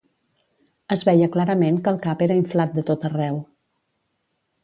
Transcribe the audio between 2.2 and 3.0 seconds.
era inflat de